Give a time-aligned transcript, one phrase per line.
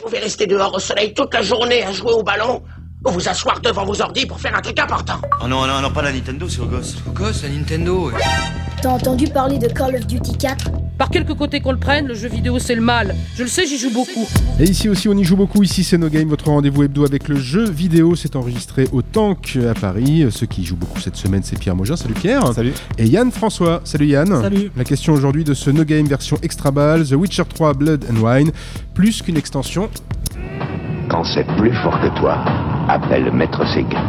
[0.00, 2.62] pouvez rester dehors au soleil toute la journée à jouer au ballon
[3.04, 5.20] ou vous asseoir devant vos ordi pour faire un truc important.
[5.42, 6.96] Oh non, non, non, pas la Nintendo, c'est au gosse.
[7.08, 8.10] Au gosse, la Nintendo.
[8.82, 12.14] T'as entendu parler de Call of Duty 4 Par quelque côté qu'on le prenne, le
[12.14, 13.14] jeu vidéo c'est le mal.
[13.36, 14.26] Je le sais, j'y joue beaucoup.
[14.58, 15.62] Et ici aussi, on y joue beaucoup.
[15.62, 18.16] Ici, c'est No Game, votre rendez-vous hebdo avec le jeu vidéo.
[18.16, 20.26] C'est enregistré au Tank à Paris.
[20.30, 21.96] Ceux qui jouent beaucoup cette semaine, c'est Pierre Mogin.
[21.96, 22.54] Salut Pierre.
[22.54, 22.72] Salut.
[22.96, 23.82] Et Yann François.
[23.84, 24.40] Salut Yann.
[24.40, 24.70] Salut.
[24.76, 28.22] La question aujourd'hui de ce No Game version Extra Ball, The Witcher 3 Blood and
[28.22, 28.50] Wine,
[28.94, 29.90] plus qu'une extension.
[31.10, 32.44] Quand c'est plus fort que toi,
[32.88, 34.04] appelle Maître Séguin.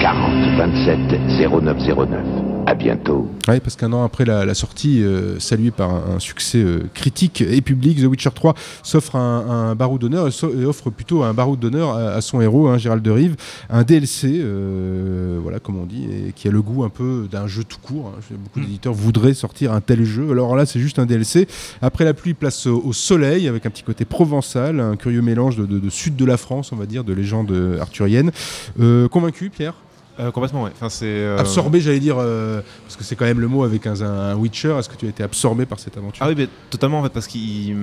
[0.00, 0.98] 40 27
[1.38, 2.39] 0909.
[2.70, 3.28] À bientôt.
[3.48, 6.84] Ouais, parce qu'un an après la, la sortie, euh, saluée par un, un succès euh,
[6.94, 10.88] critique et public, The Witcher 3 s'offre un, un barreau d'honneur et, so- et offre
[10.90, 13.34] plutôt un barreau d'honneur à, à son héros, hein, Gérald de Rive,
[13.70, 17.48] un DLC, euh, voilà comme on dit, et qui a le goût un peu d'un
[17.48, 18.12] jeu tout court.
[18.16, 18.20] hein.
[18.38, 20.30] Beaucoup d'éditeurs voudraient sortir un tel jeu.
[20.30, 21.48] Alors là, c'est juste un DLC.
[21.82, 25.56] Après la pluie, place au, au soleil, avec un petit côté provençal, un curieux mélange
[25.56, 28.30] de, de- de sud de la France, on va dire, de légendes arthuriennes.
[28.78, 29.74] Euh, convaincu, Pierre?
[30.18, 30.70] Euh, complètement, ouais.
[30.74, 31.06] Enfin, c'est.
[31.06, 34.34] euh, Absorbé, j'allais dire, euh, parce que c'est quand même le mot avec un, un
[34.34, 34.76] Witcher.
[34.78, 36.24] Est-ce que tu as été absorbé par cette aventure?
[36.24, 37.76] Ah oui, mais totalement en fait, parce qu'il.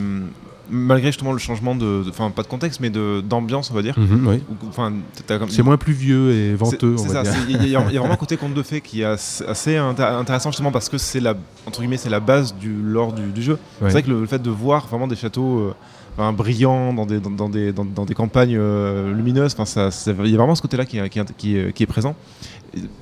[0.70, 2.04] Malgré justement le changement de.
[2.10, 3.98] Enfin, pas de contexte, mais de- d'ambiance, on va dire.
[3.98, 4.44] Mhm, oui.
[4.50, 4.92] Ou- Enfin,
[5.26, 7.98] t'as comme- C'est moins pluvieux et venteux, C'est va ça, il y, a il y
[7.98, 10.90] a vraiment un côté conte de fées qui est assez, assez inté- intéressant justement parce
[10.90, 13.54] que c'est la entre guillemets c'est la base du lore du, du jeu.
[13.54, 13.88] Ouais.
[13.88, 15.74] C'est vrai que le, le fait de voir vraiment des châteaux
[16.18, 19.92] enfin, brillants dans des dans, dans des dans, dans des campagnes euh, lumineuses, enfin ça,
[19.92, 21.88] ça- il y a vraiment ce côté-là qui, est- qui, est- qui, est- qui est
[21.88, 22.16] présent.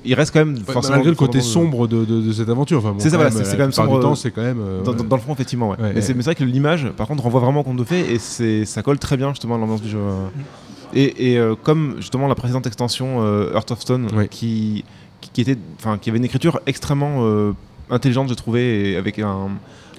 [0.04, 2.78] Il reste quand même Ouais, forcément malgré le côté sombre de, de- de cette aventure.
[2.78, 4.60] Enfin, bon, C'est ça, quand voilà, même, c'est- quand même sombre, euh, c'est quand même.
[4.60, 4.98] euh, dans, ouais.
[4.98, 5.70] dans- dans le fond effectivement.
[5.70, 5.76] Ouais.
[5.94, 8.82] Mais c'est vrai que l'image, par contre, renvoie vraiment au conte de fées et ça
[8.82, 9.98] colle très bien justement à l'ambiance du jeu.
[10.94, 13.20] Et, et, euh, comme justement la précédente extension
[13.52, 14.84] Heart of Stone, qui,
[15.20, 17.26] qui, qui était, enfin, qui avait une écriture extrêmement
[17.90, 19.48] intelligente, j'ai trouvé, et avec un.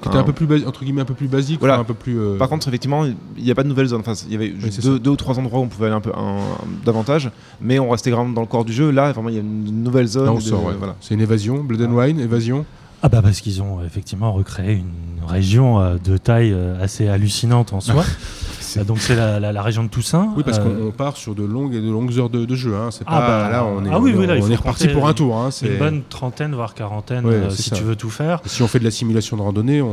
[0.02, 1.80] Qui était un peu plus basi- entre guillemets un peu plus basique, Voilà.
[1.80, 2.20] un peu plus.
[2.20, 4.02] euh, Par contre, effectivement, il n'y a pas de nouvelles zones.
[4.02, 6.02] Enfin, il y avait juste c'est deux, ou trois endroits où on pouvait aller un
[6.02, 6.38] peu un-
[6.86, 7.32] davantage,
[7.62, 8.92] mais on restait vraiment dans le corps du jeu.
[8.92, 10.30] Là, vraiment, il y a une nouvelle zone.
[10.78, 10.96] voilà.
[11.02, 12.66] C'est une évasion, Blood and Wine, évasion.
[13.04, 17.72] Ah bah parce qu'ils ont effectivement recréé une région euh, de taille euh, assez hallucinante
[17.74, 18.04] en soi.
[18.80, 20.30] Euh, donc c'est la, la- la région de Toussaint.
[20.38, 22.56] Oui, parce Euh, qu'on on part sur de longues et de longues heures de, de
[22.56, 22.76] jeu.
[22.76, 22.90] Hein.
[22.92, 24.88] C'est Ah pas bah, là, on est, ah oui, on oui, là, on est reparti
[24.90, 25.36] pour un tour.
[25.38, 25.50] Hein.
[25.62, 27.76] Une bonne trentaine voire quarantaine Ouais, euh, si ça.
[27.76, 28.42] tu veux tout faire.
[28.46, 29.88] Si on fait de la simulation de randonnée, on,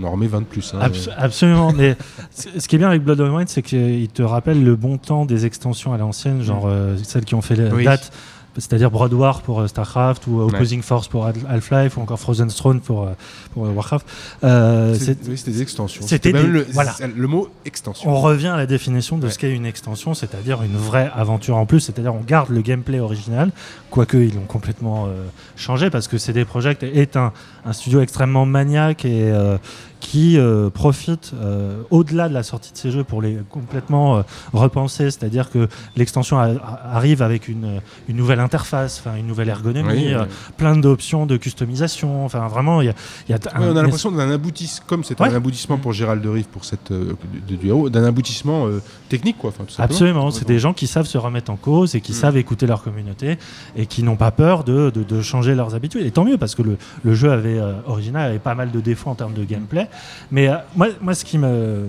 [0.00, 0.74] on en remet 20 de plus.
[0.74, 0.78] hein.
[0.82, 1.72] Abs- absolument.
[1.72, 1.96] Mais
[2.30, 5.24] ce qui est bien avec Blood and Wine, c'est qu'il te rappelle le bon temps
[5.24, 7.84] des extensions à l'ancienne, genre euh, celles qui ont fait la Oui.
[7.84, 8.10] date.
[8.56, 12.48] C'est-à-dire Broad War pour euh, StarCraft ou Opposing Force pour Hal- Half-Life ou encore Frozen
[12.48, 13.10] Throne pour, euh,
[13.52, 14.06] pour euh, Warcraft.
[14.44, 16.02] Euh, c'est- oui, C'était des extensions.
[16.06, 16.94] c'était le, voilà.
[17.16, 18.08] le mot extension.
[18.10, 19.32] On revient à la définition de Ouais.
[19.32, 23.00] ce qu'est une extension, c'est-à-dire une vraie aventure en plus, c'est-à-dire on garde le gameplay
[23.00, 23.50] original,
[23.90, 25.24] quoique ils l'ont complètement euh,
[25.56, 27.32] changé parce que CD Projekt est un,
[27.64, 29.56] un studio extrêmement maniaque et euh,
[30.04, 34.22] qui euh, profite euh, au-delà de la sortie de ces jeux pour les complètement euh,
[34.52, 35.66] repenser, c'est-à-dire que
[35.96, 40.26] l'extension arrive avec une, une nouvelle interface, une nouvelle ergonomie, Oui, oui.
[40.58, 42.94] plein d'options de customisation, enfin vraiment il y a,
[43.30, 45.28] y on a l'impression d'un aboutissement, comme c'est Ouais.
[45.30, 48.66] un aboutissement pour Gérald de Rive pour cette d'un aboutissement
[49.08, 49.52] technique quoi.
[49.52, 49.64] Tout.
[49.78, 52.16] Absolument, c'est des gens qui savent se remettre en cause et qui Mm.
[52.16, 53.38] savent écouter leur communauté
[53.76, 56.04] et qui n'ont pas peur de, de- de changer leurs habitudes.
[56.04, 59.10] Et tant mieux parce que le, le jeu avait original avait pas mal de défauts
[59.10, 59.88] en termes de gameplay.
[60.30, 61.88] Mais euh, moi, moi, ce qui me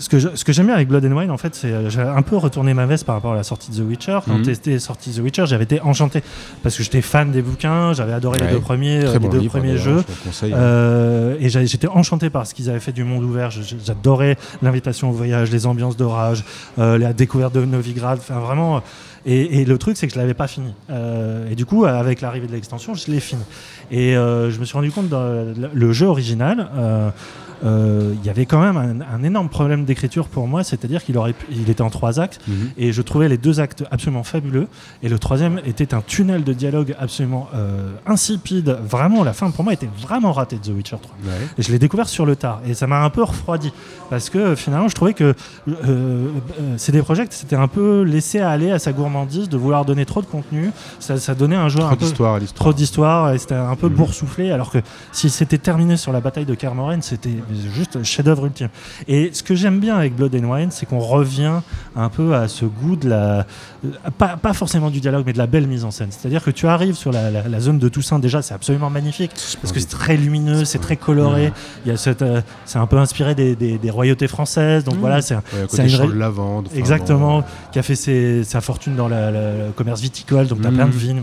[0.00, 1.88] ce que, je- ce que j'aime bien avec Blood and Wine, en fait, c'est euh,
[1.90, 4.18] j'ai un peu retourné ma veste par rapport à la sortie de The Witcher.
[4.26, 4.48] Quand Mhm.
[4.48, 6.22] était sorti The Witcher, j'avais été enchanté
[6.62, 8.46] parce que j'étais fan des bouquins, j'avais adoré Ouais.
[8.48, 10.02] les deux premiers, euh, Très les bon deux livre, premiers jeux.
[10.08, 10.52] je conseille.
[10.56, 13.50] Euh, et j'étais enchanté par ce qu'ils avaient fait du monde ouvert.
[13.50, 16.44] J'adorais l'invitation au voyage, les ambiances d'orage,
[16.78, 18.18] euh, la découverte de Novigrad.
[18.18, 18.82] Enfin, vraiment.
[19.26, 20.72] Et, et le truc, c'est que je l'avais pas fini.
[20.88, 23.42] Euh, et du coup, avec l'arrivée de l'extension, je l'ai fini.
[23.90, 25.44] Et je me suis rendu compte dans
[25.74, 26.68] le jeu original.
[27.64, 31.16] Euh, il y avait quand même un, un énorme problème d'écriture pour moi, c'est-à-dire qu'il
[31.18, 32.70] aurait, pu- il était en trois actes Mhm.
[32.78, 34.66] et je trouvais les deux actes absolument fabuleux
[35.02, 38.76] et le troisième était un tunnel de dialogue absolument euh, insipide.
[38.88, 41.16] Vraiment, la fin pour moi était vraiment ratée de The Witcher 3.
[41.24, 41.30] Ouais.
[41.58, 43.72] Et je l'ai découvert sur le tard et ça m'a un peu refroidi
[44.08, 45.34] parce que finalement je trouvais que
[45.86, 46.28] euh,
[46.76, 50.26] CD Projekt c'était un peu laissé aller à sa gourmandise de vouloir donner trop de
[50.26, 50.70] contenu.
[50.98, 52.06] Ça, ça donnait un jeu Trop un peu
[52.54, 53.94] trop d'histoire et c'était un peu Mhm.
[53.94, 54.78] boursouflé alors que
[55.12, 57.34] si c'était terminé sur la bataille de Kermoren c'était
[57.74, 58.68] juste un chef-d'œuvre ultime
[59.08, 61.60] et ce que j'aime bien avec Blood and Wine c'est qu'on revient
[61.96, 63.46] un peu à ce goût de la
[64.18, 66.42] pas, pas forcément du dialogue mais de la belle mise en scène c'est à dire
[66.42, 69.30] que tu arrives sur la, la- la zone de Toussaint déjà c'est absolument magnifique
[69.60, 71.52] parce que c'est très lumineux c'est très coloré
[71.84, 74.94] il y a cette euh, c'est un peu inspiré des, des- des royautés françaises donc
[74.94, 75.00] Mhm.
[75.00, 76.68] voilà c'est un- Ouais, c'est une de lavande.
[76.74, 80.66] Exactement, bon, qui a fait ses- sa fortune dans la- le commerce viticole, donc tu
[80.66, 80.76] as Mhm.
[80.76, 81.22] plein de vignes.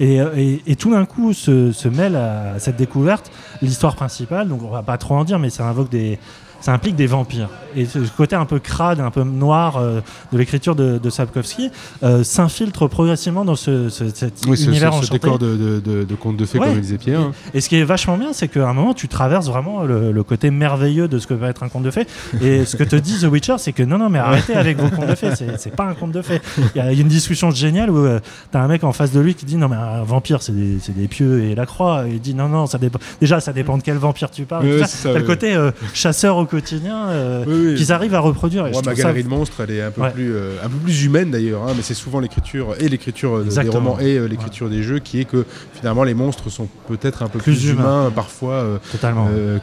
[0.00, 3.30] Et, euh, et- et tout d'un coup se, se mêle à cette découverte
[3.62, 6.18] l'histoire principale, donc on va pas trop en dire, mais ça invoque des,
[6.60, 7.48] ça implique des vampires.
[7.76, 10.00] Et ce côté un peu crade, un peu noir euh,
[10.32, 11.70] de l'écriture de, de Sapkowski
[12.02, 15.18] euh, s'infiltre progressivement dans ce, ce- cet Oui, ce, univers ce- ce enchanté.
[15.18, 16.68] décor de, de, de, de conte de fées, Ouais.
[16.68, 17.20] comme disait Pierre.
[17.20, 17.32] hein.
[17.52, 20.22] Et ce qui est vachement bien, c'est qu'à un moment, tu traverses vraiment le, le
[20.22, 22.06] côté merveilleux de ce que va être un conte de fées.
[22.40, 24.88] Et ce que te dit The Witcher, c'est que non, non, mais arrêtez avec vos
[24.88, 25.30] contes de fées.
[25.58, 26.40] C'est, pas un conte de fées.
[26.74, 28.20] Il y a une discussion géniale où euh,
[28.52, 30.78] t'as un mec en face de lui qui dit non, mais un vampire, c'est des,
[30.94, 32.06] des pieux et la croix.
[32.06, 32.98] Et il dit non, non, ça dépend.
[33.20, 34.64] Déjà, ça dépend de quel vampire tu parles.
[34.64, 37.74] Ouais, t'as le côté euh, chasseur au quotidien euh, Oui, oui.
[37.74, 38.66] qu'ils arrivent à reproduire.
[38.66, 40.10] Et ma ça- galerie de monstres, elle est un peu, Ouais.
[40.12, 43.44] plus, euh, un peu plus humaine d'ailleurs, hein, mais c'est souvent l'écriture et l'écriture euh,
[43.44, 45.44] des romans et euh, l'écriture des jeux qui est que
[45.74, 48.04] finalement les monstres sont peut-être un peu plus, Plus humains.
[48.04, 48.80] humains, parfois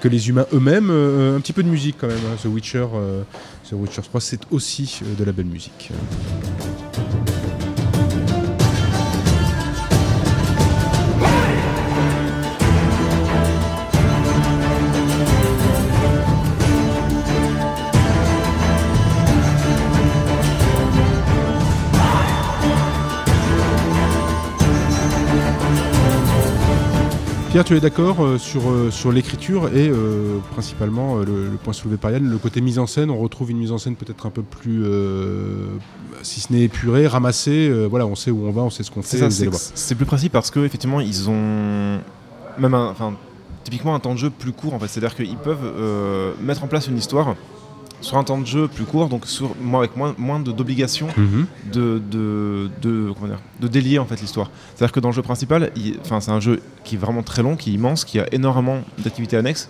[0.02, 0.90] que les humains eux-mêmes.
[0.92, 2.18] Un petit peu de musique quand même.
[2.32, 2.38] hein.
[2.42, 2.86] The Witcher,
[3.70, 5.92] The Witcher 3, c'est aussi de la belle musique.
[27.54, 31.72] Pierre, tu es d'accord euh, sur, euh, sur l'écriture et euh, principalement le, le point
[31.72, 33.12] soulevé par Yann, le côté mise en scène.
[33.12, 35.68] On retrouve une mise en scène peut-être un peu plus, euh,
[36.24, 37.70] si ce n'est épurée, ramassée.
[37.70, 39.18] euh, voilà, on sait où on va, on sait ce qu'on fait.
[39.76, 42.00] C'est plus précis parce que effectivement ils ont
[42.58, 43.14] même un, enfin
[43.64, 46.88] typiquement un temps de jeu plus court en fait, c'est-à-dire qu'ils peuvent mettre en place
[46.88, 47.36] une histoire
[48.04, 51.46] sur un temps de jeu plus court, donc sur, moi, avec moins, d'obligations Mhm.
[51.72, 54.52] de, de, de, comment dire, de délier en fait l'histoire.
[54.76, 55.72] C'est-à-dire que dans le jeu principal,
[56.04, 59.38] c'est un jeu qui est vraiment très long, qui est immense, qui a énormément d'activités
[59.38, 59.70] annexes.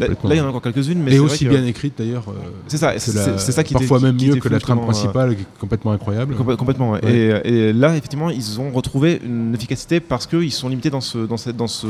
[0.00, 0.28] Là, Complètement.
[0.30, 2.24] là, il y en a encore quelques-unes, mais et vrai aussi que- bien écrite d'ailleurs.
[2.28, 2.32] euh,
[2.68, 5.36] C'est ça, c'est la- ça qui parfois même qui mieux que la trame euh, principale,
[5.36, 6.34] qui est complètement incroyable.
[6.34, 7.00] Complè- complètement, ouais.
[7.04, 7.28] Et,
[7.68, 11.36] et là, effectivement, ils ont retrouvé une efficacité parce qu'ils sont limités dans, ce, dans,
[11.36, 11.86] cette, dans ce,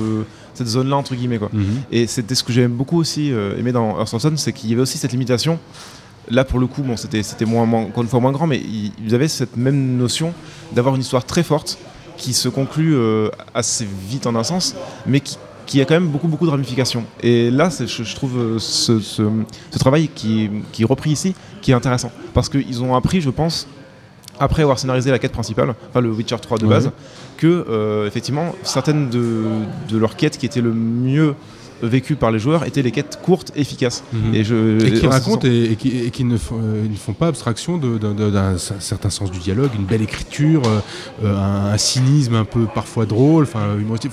[0.55, 1.39] cette zone-là, entre guillemets.
[1.39, 1.51] Quoi.
[1.53, 1.65] Mhm.
[1.91, 4.73] Et c'était ce que j'aime beaucoup aussi euh, aimé dans Earth Sun, c'est qu'il y
[4.73, 5.59] avait aussi cette limitation.
[6.31, 8.59] Là, pour le coup, bon, c'était c'était moins, moins- encore une fois moins grand, mais
[8.59, 10.33] ils, ils avaient cette même notion
[10.73, 11.79] d'avoir une histoire très forte
[12.17, 14.77] qui se conclut euh, assez vite en un sens,
[15.07, 15.37] mais qui,
[15.67, 17.05] qui a quand même beaucoup, beaucoup de ramifications.
[17.23, 19.23] Et là, je, je trouve euh, ce, ce-
[19.71, 22.11] ce travail qui, est- qui est repris ici, qui est intéressant.
[22.35, 23.67] Parce qu'ils ont appris, je pense,
[24.41, 26.91] après avoir scénarisé la quête principale, enfin le Witcher 3 de base,
[27.37, 29.43] que euh, effectivement certaines de,
[29.89, 31.35] de leurs quêtes qui étaient le mieux
[31.85, 34.05] vécues par les joueurs étaient les quêtes courtes, efficaces.
[34.13, 34.35] Mhm.
[34.35, 36.97] Et, je, Et qui racontent et, et qui, et qui ne, font, euh, ils ne
[36.97, 40.63] font pas abstraction d'un certain sens du dialogue, une belle écriture,
[41.25, 44.13] euh, un, un cynisme un peu parfois drôle, enfin humoristique.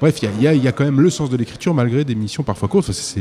[0.00, 1.36] Bref, il y a- il y, a- il y a quand même le sens de
[1.36, 2.90] l'écriture malgré des missions parfois courtes.
[2.92, 3.20] C'est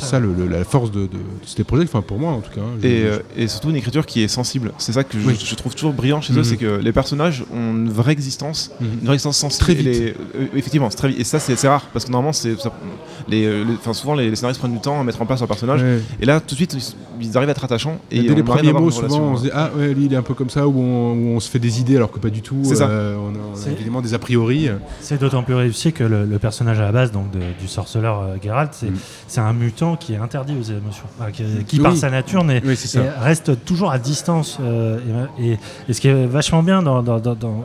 [0.00, 2.50] ça le- le- la force de, de, de ces projets, enfin pour moi en tout
[2.52, 2.60] cas.
[2.60, 2.78] hein.
[2.82, 4.72] Et, euh, et surtout une écriture qui est sensible.
[4.78, 5.36] C'est ça que je, Oui.
[5.42, 6.44] je trouve toujours brillant chez eux, Mhm.
[6.44, 8.86] c'est que les personnages ont une vraie existence, Mhm.
[9.00, 9.64] une vraie existence sensible.
[9.64, 9.86] Très vite.
[9.86, 11.20] Les- euh, effectivement, très vite.
[11.20, 12.54] Et ça, c'est rare parce que normalement, c'est
[13.28, 15.48] les, euh, les- souvent les, les scénaristes prennent du temps à mettre en place leur
[15.48, 15.82] personnage.
[15.82, 16.00] Ouais.
[16.20, 17.98] Et là, tout de suite, ils, ils arrivent à être attachants.
[18.10, 20.12] Et Et dès les premiers mots, souvent, relation, on se dit Ah, ouais, lui, il
[20.12, 20.70] est un peu comme ça, on,
[21.12, 22.56] où on se fait des idées alors que pas du tout.
[22.64, 22.88] C'est ça.
[22.88, 24.68] Euh, on a, on a évidemment des a priori.
[25.00, 28.20] C'est d'autant plus réussi que le, le personnage à la base donc de- du sorceleur
[28.20, 28.96] euh, Geralt, c'est Mm.
[29.28, 31.82] c'est un mutant qui est interdit aux émotions, Enfin, qui, qui, Oui.
[31.82, 32.76] par sa nature Oui,
[33.20, 34.58] reste toujours à distance.
[34.60, 34.98] euh,
[35.38, 35.58] et, et-
[35.88, 37.20] et ce qui est vachement bien dans- dans-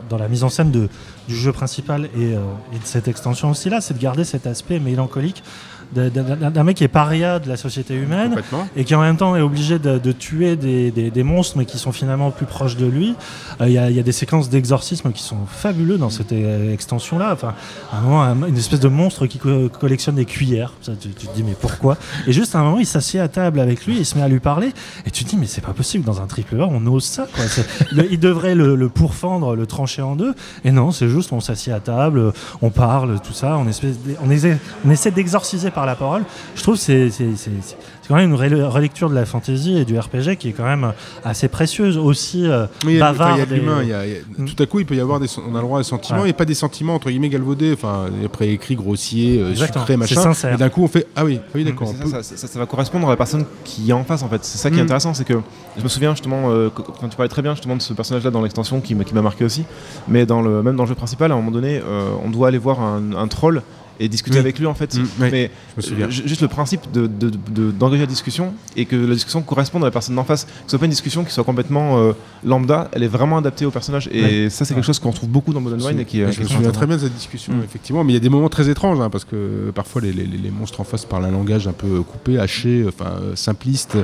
[0.08, 0.88] dans la mise en scène de,
[1.28, 2.40] du jeu principal et, euh,
[2.72, 5.44] et de cette extension aussi là, c'est de garder cet aspect mélancolique
[5.92, 8.34] d'un mec qui est paria de la société humaine
[8.76, 11.64] et qui en même temps est obligé de, de tuer des, des- des monstres mais
[11.64, 13.14] qui sont finalement plus proches de lui.
[13.60, 16.32] Euh, Il y, a, il y a des séquences d'exorcisme qui sont fabuleux dans cette
[16.32, 17.30] euh, extension-là.
[17.32, 17.54] Enfin,
[17.92, 20.72] à un moment, un- une espèce de monstre qui co- collectionne des cuillères.
[20.82, 21.96] Ça, tu, tu te dis mais pourquoi?
[22.26, 24.28] Et juste à un moment, il s'assied à table avec lui, il se met à
[24.28, 24.72] lui parler
[25.06, 27.26] et tu te dis mais c'est pas possible dans un triple A, on ose ça
[27.34, 27.44] quoi.
[27.92, 30.34] Le- il devrait le, le pourfendre, le trancher en deux.
[30.64, 34.30] Et non, c'est juste on s'assied à table, on parle, tout ça, on, espèce on
[34.30, 36.24] essaie, on essaie d'exorciser par la parole.
[36.56, 37.76] Je trouve que c'est c'est-
[38.08, 40.92] quand même une relecture de la fantasy et du RPG qui est quand même
[41.24, 43.40] assez précieuse, aussi euh, Oui, il y a bavarde.
[43.52, 43.80] et- l'humain.
[43.82, 44.04] il y a- a-
[44.38, 44.46] Mm.
[44.46, 46.22] Tout à coup, il peut y avoir des, on a le droit à des sentiments
[46.22, 46.30] Ouais.
[46.30, 49.84] et pas des sentiments entre guillemets galvaudés, enfin après écrit grossier, euh, Exactement.
[49.84, 50.22] sucré, C'est machin.
[50.22, 50.54] sincère.
[50.54, 51.88] Et d'un coup, on fait ah oui, ah oui, d'accord.
[51.88, 54.28] Ça, peut- ça, ça- ça va correspondre à la personne qui est en face en
[54.30, 54.42] fait.
[54.42, 54.84] C'est ça qui est Mm.
[54.84, 55.38] intéressant, c'est que
[55.76, 58.40] je me souviens justement, euh, quand tu parlais très bien justement de ce personnage-là dans
[58.42, 59.64] l'extension qui m'a qui m'a marqué aussi,
[60.08, 62.48] mais dans le, même dans le jeu principal, à un moment donné, euh, on doit
[62.48, 63.62] aller voir un, un troll
[64.00, 64.40] et discuter Oui.
[64.40, 64.94] avec lui en fait.
[64.96, 66.06] Mm, mais je me souviens.
[66.06, 69.42] euh, ju- juste le principe de- de- de- d'engager la discussion et que la discussion
[69.42, 71.98] corresponde à la personne d'en face, que ce soit pas une discussion qui soit complètement
[71.98, 72.12] euh,
[72.44, 75.52] lambda, elle est vraiment adaptée au personnage et ça c'est quelque chose qu'on retrouve beaucoup
[75.52, 77.62] dans Modern Wine et qui est- je me souviens très bien de cette discussion, Mm.
[77.64, 80.26] effectivement, mais il y a des moments très étranges, hein, parce que parfois les, les-
[80.26, 83.96] les monstres en face parlent un langage un peu coupé, haché, enfin euh, simpliste,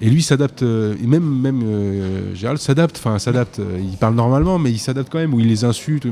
[0.00, 4.14] Et lui s'adapte, euh, et même, même euh, Gérald s'adapte, enfin s'adapte, euh, il parle
[4.16, 6.06] normalement, mais il s'adapte quand même, ou il les insulte.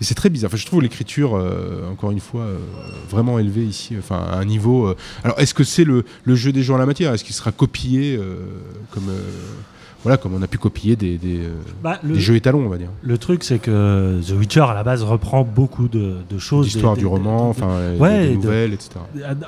[0.00, 0.48] c'est très bizarre.
[0.50, 2.58] Enfin, je trouve l'écriture, euh, encore une fois, euh,
[3.08, 4.94] vraiment élevée ici, enfin à un niveau.
[5.22, 7.14] Alors, est-ce que c'est le, le jeu des gens à la matière?
[7.14, 8.18] Est-ce qu'il sera copié
[8.92, 9.04] comme,
[10.02, 11.40] voilà, comme on a pu copier des, des,
[11.82, 12.90] Bah, le, des jeux étalons, on va dire?
[13.02, 16.66] le truc, c'est que The Witcher, à la base, reprend beaucoup de, de choses.
[16.66, 18.90] L'histoire du roman, enfin, Ouais, des de- nouvelles, etc.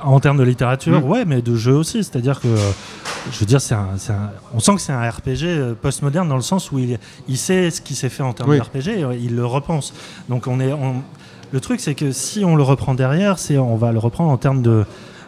[0.04, 1.08] En termes de littérature, Mm.
[1.10, 2.02] ouais, mais de jeu aussi.
[2.04, 2.48] C'est-à-dire que,
[3.32, 3.74] je veux dire, c'est
[4.54, 6.98] on sent que c'est un RPG euh, postmoderne dans le sens où il,
[7.28, 8.58] il sait ce qui s'est fait en termes Oui.
[8.58, 9.92] de RPG, et, euh, il le repense.
[10.28, 11.02] Donc on est, on-
[11.52, 14.36] le truc, c'est que si on le reprend derrière, c'est on va le reprendre en
[14.36, 14.84] termes de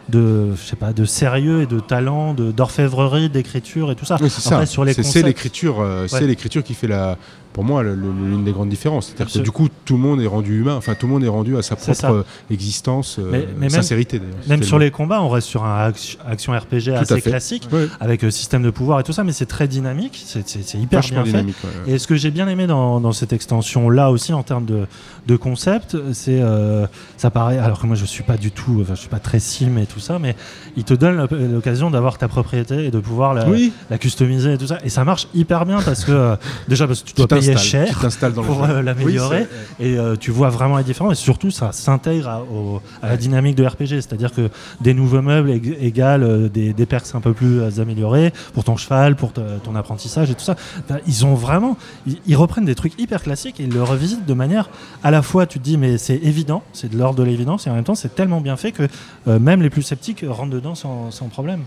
[0.09, 4.17] de je sais pas de sérieux et de talent de d'orfèvrerie d'écriture et tout ça
[4.19, 7.17] Oui, Après, sur les C'est- l'écriture, euh, c'est l'écriture qui fait la,
[7.53, 9.07] pour moi, l'une des grandes différences.
[9.15, 10.75] C'est-à-dire que du coup, tout le monde est rendu humain.
[10.75, 13.69] Enfin, tout le monde est rendu à sa propre euh, existence, euh, Mais- mais même-
[13.69, 14.19] sincérité.
[14.19, 14.33] d'ailleurs.
[14.47, 15.91] même sur le- les combats on reste sur un
[16.27, 17.87] action, RPG Tout assez classique Ouais.
[17.99, 21.21] avec euh, système de pouvoir et tout ça mais c'est très dynamique c'est hyper Vachement
[21.23, 21.55] bien fait dynamique.
[21.87, 21.93] ouais.
[21.93, 24.85] Et ce que j'ai bien aimé dans, dans cette extension là aussi en termes de,
[25.27, 26.85] de concept, c'est euh,
[27.17, 29.39] ça paraît alors que moi je suis pas du tout, enfin je suis pas très
[29.39, 30.35] sim et tout ça, mais
[30.75, 34.53] il te donne l'oc- l'occasion d'avoir ta propriété et de pouvoir la, Oui, la customiser
[34.53, 34.79] et tout ça.
[34.83, 36.35] Et ça marche hyper bien parce que euh,
[36.67, 39.47] déjà parce que tu dois payer t'installes, cher tu t'installes dans pour euh, l'améliorer.
[39.79, 43.09] Oui, et euh, tu vois vraiment les différences et surtout ça s'intègre à, au- à
[43.09, 44.49] la dynamique de RPG c'est-à-dire que
[44.81, 48.77] des nouveaux meubles ég- égale euh, des, des perks un peu plus améliorés pour ton
[48.77, 50.55] cheval pour ton apprentissage et tout ça.
[50.87, 54.25] Enfin, ils ont vraiment ils, ils reprennent des trucs hyper classiques et ils le revisitent
[54.25, 54.69] de manière
[55.03, 57.69] à la fois tu te dis mais c'est évident c'est de l'ordre de l'évidence et
[57.69, 58.83] en même temps c'est tellement bien fait que
[59.27, 61.61] euh, même les plus sceptiques rentrent dedans sans, sans problème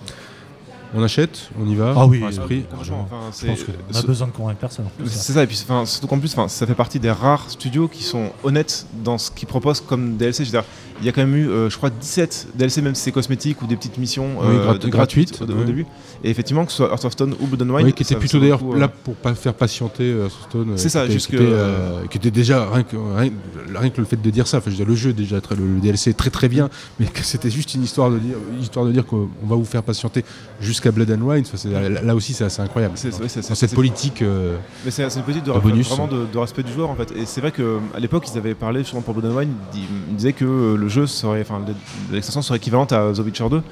[0.94, 1.92] On achète, on y va.
[1.96, 2.62] Ah oui, par esprit.
[2.62, 5.46] Complètement, enfin, je c'est- pense qu'on a besoin de convaincre personne plus, C'est ça, et
[5.46, 8.86] puis enfin, surtout qu'en plus, enfin, ça fait partie des rares studios qui sont honnêtes
[9.04, 10.44] dans ce qu'ils proposent comme DLC.
[10.44, 10.64] Je veux dire,
[11.00, 13.60] il y a quand même eu, euh, je crois, 17 DLC, même si c'est cosmétique
[13.62, 15.84] ou des petites missions Oui, euh, grat- de- gratuites, au, début.
[16.24, 18.16] Et effectivement, que ce soit Heart of Stone ou Blood and Wine, Oui, qui était
[18.16, 20.70] plutôt d'ailleurs le coup, euh, là pour pas faire patienter euh, Stone.
[20.70, 21.36] euh, C'est ça, juste qui
[22.10, 23.30] qui était déjà rien que, rien,
[23.74, 24.58] rien que le fait de dire ça.
[24.58, 26.68] Enfin, je veux dire, le jeu déjà très, le, le DLC est très très bien,
[26.98, 29.82] mais que c'était juste une histoire de dire, histoire de dire qu'on va vous faire
[29.82, 30.24] patienter
[30.60, 31.44] jusqu'à Blood and Wine.
[31.70, 32.94] Là, là aussi, c'est assez incroyable.
[32.96, 33.12] C'est-
[33.42, 34.22] cette politique.
[34.84, 35.88] Mais c'est une politique de, bonus.
[35.88, 37.12] vraiment de, de respect du joueur en fait.
[37.16, 40.16] Et c'est vrai qu'à l'époque, ils avaient parlé justement pour Blood and Wine, ils, ils
[40.16, 41.60] disaient que euh, le jeu serait, enfin,
[42.12, 43.62] l'extension serait équivalente à The Witcher 2.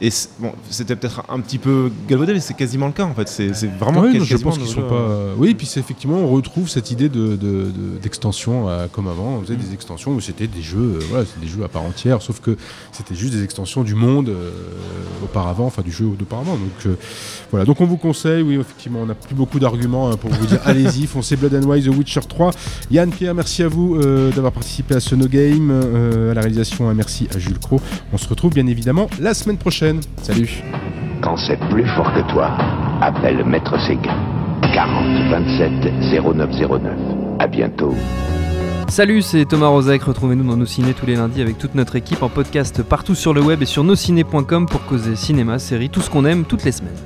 [0.00, 3.26] Et bon, c'était peut-être un petit peu galvaudé, mais c'est quasiment le cas en fait.
[3.28, 3.48] C'est
[3.80, 4.94] vraiment oui, quas- non, je pense qu'ils sont pas.
[4.94, 9.08] euh, Oui, puis c'est effectivement, on retrouve cette idée de, de- de- d'extension euh, comme
[9.08, 9.38] avant.
[9.38, 9.60] On faisait Mm.
[9.68, 12.56] des extensions où c'était des jeux, euh, voilà, des jeux à part entière, sauf que
[12.92, 14.50] c'était juste des extensions du monde euh,
[15.24, 16.52] auparavant, enfin du jeu d'auparavant.
[16.52, 16.94] Donc euh,
[17.50, 17.64] voilà.
[17.64, 18.42] Donc on vous conseille.
[18.42, 21.68] Oui, effectivement, on n'a plus beaucoup d'arguments hein, pour vous dire allez-y, foncez Blood and
[21.68, 22.52] Wine, The Witcher 3.
[22.92, 23.98] Yann, Pierre, merci à vous
[24.32, 26.57] d'avoir participé à ce No Game, à la réalisation.
[26.80, 27.80] Un merci à Jules Cro.
[28.12, 30.00] On se retrouve bien évidemment la semaine prochaine.
[30.22, 30.62] Salut.
[31.22, 32.50] Quand c'est plus fort que toi,
[33.00, 34.16] appelle Maître Séguin.
[34.74, 35.72] 40 27
[36.22, 36.92] 0909.
[37.38, 37.94] À bientôt.
[38.88, 40.02] Salut, c'est Thomas Rozek.
[40.02, 43.34] Retrouvez-nous dans nos ciné tous les lundis avec toute notre équipe en podcast partout sur
[43.34, 46.72] le web et sur nosciné.com pour causer cinéma, séries, tout ce qu'on aime toutes les
[46.72, 46.96] semaines.